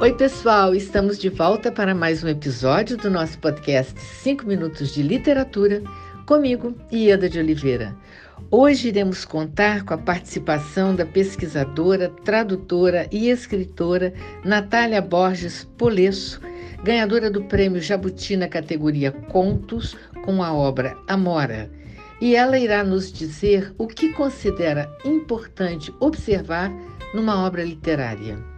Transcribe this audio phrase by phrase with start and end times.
[0.00, 5.02] Oi, pessoal, estamos de volta para mais um episódio do nosso podcast 5 Minutos de
[5.02, 5.82] Literatura,
[6.24, 7.96] comigo, Ieda de Oliveira.
[8.48, 14.14] Hoje iremos contar com a participação da pesquisadora, tradutora e escritora
[14.44, 16.40] Natália Borges Polesso,
[16.84, 21.68] ganhadora do prêmio Jabuti na categoria Contos, com a obra Amora.
[22.20, 26.72] E ela irá nos dizer o que considera importante observar
[27.12, 28.57] numa obra literária.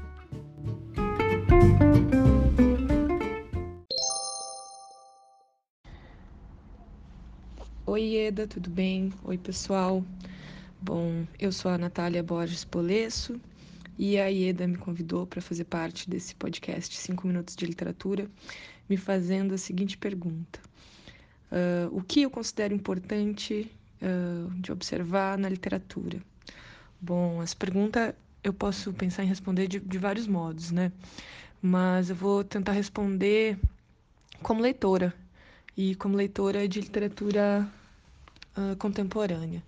[7.93, 9.13] Oi, Eda, tudo bem?
[9.25, 10.05] Oi, pessoal.
[10.81, 13.41] Bom, eu sou a Natália Borges Polesso
[13.99, 18.31] e a Ieda me convidou para fazer parte desse podcast 5 Minutos de Literatura,
[18.89, 20.61] me fazendo a seguinte pergunta:
[21.51, 23.69] uh, O que eu considero importante
[24.01, 26.23] uh, de observar na literatura?
[27.01, 28.15] Bom, essa pergunta
[28.45, 30.93] eu posso pensar em responder de, de vários modos, né?
[31.61, 33.59] Mas eu vou tentar responder
[34.45, 35.13] como leitora
[35.77, 37.69] e como leitora de literatura
[38.57, 39.63] uh, contemporânea.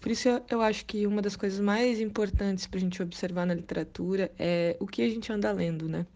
[0.00, 3.54] Por isso, eu, acho que uma das coisas mais importantes para a gente observar na
[3.54, 6.06] literatura é o que a gente anda lendo, né?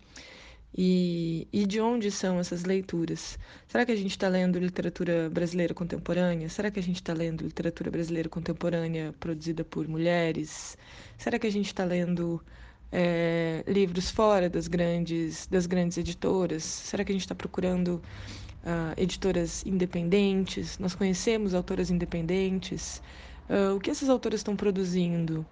[0.76, 3.38] E, e de onde são essas leituras?
[3.68, 6.48] Será que a gente está lendo literatura brasileira contemporânea?
[6.48, 10.76] Será que a gente está lendo literatura brasileira contemporânea produzida por mulheres?
[11.16, 12.42] Será que a gente está lendo
[12.92, 16.62] é, livros fora das grandes, das grandes editoras?
[16.62, 18.02] Será que a gente está procurando
[18.64, 23.02] uh, editoras independentes, nós conhecemos autoras independentes.
[23.48, 25.46] Uh, o que essas autoras estão produzindo?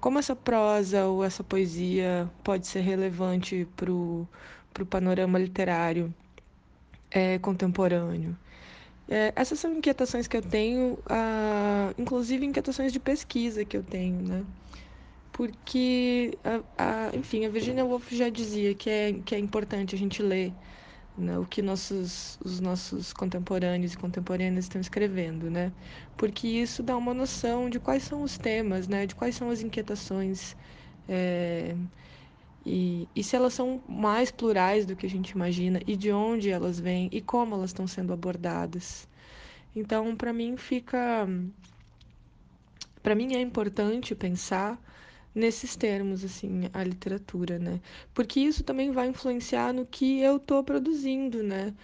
[0.00, 4.28] Como essa prosa ou essa poesia pode ser relevante para o
[4.88, 6.14] panorama literário
[7.10, 8.36] é, contemporâneo?
[9.08, 14.22] É, essas são inquietações que eu tenho, uh, inclusive inquietações de pesquisa que eu tenho,
[14.22, 14.44] né?
[15.38, 19.98] Porque, a, a, enfim, a Virginia Woolf já dizia que é, que é importante a
[19.98, 20.52] gente ler
[21.16, 25.72] né, o que nossos, os nossos contemporâneos e contemporâneas estão escrevendo, né?
[26.16, 29.06] Porque isso dá uma noção de quais são os temas, né?
[29.06, 30.56] De quais são as inquietações
[31.06, 31.76] é,
[32.66, 36.50] e, e se elas são mais plurais do que a gente imagina e de onde
[36.50, 39.08] elas vêm e como elas estão sendo abordadas.
[39.76, 41.28] Então, para mim fica,
[43.04, 44.76] para mim é importante pensar
[45.38, 47.80] nesses termos, assim, a literatura, né?
[48.14, 51.74] Porque isso também vai influenciar no que eu estou produzindo, né?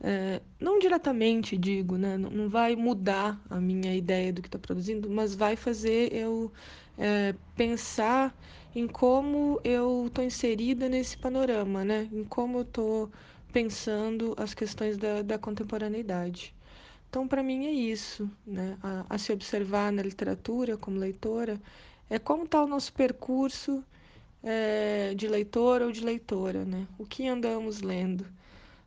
[0.00, 2.16] É, não diretamente, digo, né?
[2.18, 6.52] Não, não, vai mudar a minha ideia do que estou produzindo, mas vai fazer eu
[6.98, 8.34] é, pensar
[8.74, 12.08] em como eu estou inserida nesse panorama, né?
[12.12, 13.10] Em como eu estou
[13.52, 16.54] pensando as questões da, da contemporaneidade.
[17.08, 18.78] Então, para mim, é isso, né?
[18.82, 21.60] A, a se observar na literatura como leitora
[22.12, 23.82] é como está o nosso percurso
[24.42, 26.86] é, de leitor ou de leitora, né?
[26.98, 28.26] O que andamos lendo.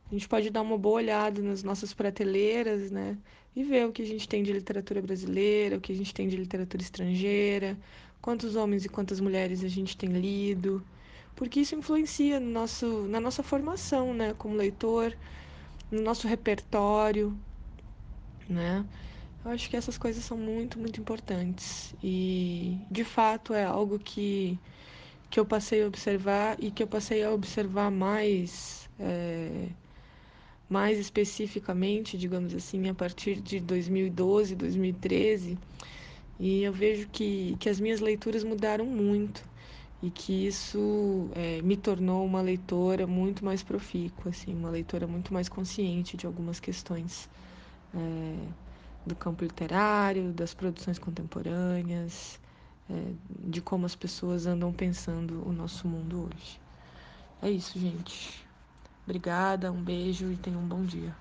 [0.08, 3.18] A gente pode dar uma boa olhada nas nossas prateleiras, né?
[3.56, 6.28] E ver o que a gente tem de literatura brasileira, o que a gente tem
[6.28, 7.76] de literatura estrangeira,
[8.22, 10.80] quantos homens e quantas mulheres a gente tem lido,
[11.34, 14.34] porque isso influencia no nosso, na nossa formação, né?
[14.38, 15.12] Como leitor,
[15.90, 17.36] no nosso repertório,
[18.48, 18.86] né?
[19.46, 21.94] Eu acho que essas coisas são muito, muito importantes.
[22.02, 24.58] E, de fato, é algo que,
[25.30, 29.68] que eu passei a observar e que eu passei a observar mais, é,
[30.68, 35.56] mais especificamente, digamos assim, a partir de 2012, 2013.
[36.40, 39.44] E eu vejo que, que as minhas leituras mudaram muito
[40.02, 45.32] e que isso é, me tornou uma leitora muito mais profícua, assim, uma leitora muito
[45.32, 47.28] mais consciente de algumas questões.
[47.94, 48.65] É,
[49.06, 52.40] do campo literário, das produções contemporâneas,
[52.90, 56.60] é, de como as pessoas andam pensando o nosso mundo hoje.
[57.40, 58.44] É isso, gente.
[59.04, 61.14] Obrigada, um beijo e tenham um bom dia.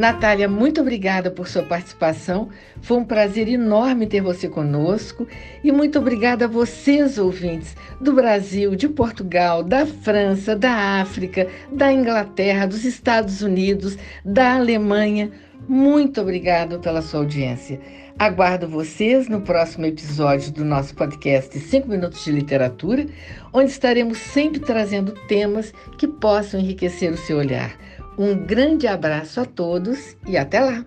[0.00, 2.48] Natália, muito obrigada por sua participação.
[2.80, 5.28] Foi um prazer enorme ter você conosco.
[5.62, 11.92] E muito obrigada a vocês, ouvintes, do Brasil, de Portugal, da França, da África, da
[11.92, 15.32] Inglaterra, dos Estados Unidos, da Alemanha.
[15.68, 17.78] Muito obrigada pela sua audiência.
[18.18, 23.06] Aguardo vocês no próximo episódio do nosso podcast 5 Minutos de Literatura,
[23.52, 27.76] onde estaremos sempre trazendo temas que possam enriquecer o seu olhar.
[28.18, 30.84] Um grande abraço a todos e até lá!